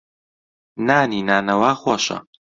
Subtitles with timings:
[0.87, 2.17] نانی نانەوا خۆشە.